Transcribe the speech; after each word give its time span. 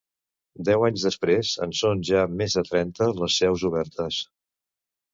Deu 0.69 0.85
anys 0.87 1.03
després, 1.07 1.51
en 1.67 1.77
són 1.81 2.03
ja 2.11 2.25
més 2.41 2.57
de 2.59 2.65
trenta 2.73 3.13
les 3.23 3.39
seus 3.45 3.71
obertes. 3.73 4.27